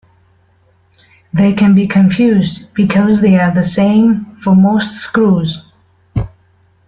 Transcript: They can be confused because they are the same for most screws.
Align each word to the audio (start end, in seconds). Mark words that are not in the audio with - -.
They 1.31 1.53
can 1.53 1.75
be 1.75 1.87
confused 1.87 2.73
because 2.73 3.21
they 3.21 3.37
are 3.39 3.53
the 3.53 3.61
same 3.61 4.35
for 4.37 4.55
most 4.55 4.93
screws. 4.95 5.63